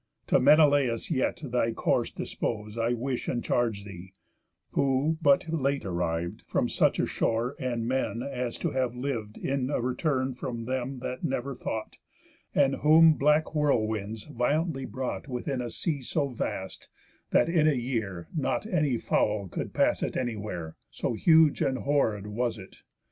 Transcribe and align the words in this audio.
To 0.25 0.39
Menelaus 0.39 1.11
yet 1.11 1.41
thy 1.45 1.73
course 1.73 2.09
dispose 2.09 2.75
I 2.75 2.93
wish 2.93 3.27
and 3.27 3.43
charge 3.43 3.83
thee; 3.83 4.13
who 4.71 5.19
but 5.21 5.47
late 5.53 5.85
arriv'd 5.85 6.41
From 6.47 6.69
such 6.69 6.97
a 6.99 7.05
shore 7.05 7.55
and 7.59 7.87
men, 7.87 8.23
as 8.23 8.57
to 8.61 8.71
have 8.71 8.95
liv'd 8.95 9.37
In 9.37 9.69
a 9.69 9.79
return 9.79 10.33
from 10.33 10.65
them 10.65 10.99
he 11.03 11.13
never 11.21 11.53
thought, 11.53 11.99
And 12.55 12.77
whom 12.77 13.13
black 13.13 13.53
whirlwinds 13.53 14.23
violently 14.23 14.85
brought 14.85 15.27
Within 15.27 15.61
a 15.61 15.69
sea 15.69 16.01
so 16.01 16.29
vast, 16.29 16.89
that 17.29 17.47
in 17.47 17.67
a 17.67 17.73
year 17.73 18.27
Not 18.35 18.65
any 18.65 18.97
fowl 18.97 19.49
could 19.49 19.71
pass 19.71 20.01
it 20.01 20.17
anywhere, 20.17 20.77
So 20.89 21.13
huge 21.13 21.61
and 21.61 21.77
horrid 21.77 22.25
was 22.25 22.57
it. 22.57 22.77